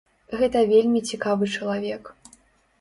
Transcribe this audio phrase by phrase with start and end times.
[0.39, 2.13] Гэта вельмі цікавы чалавек.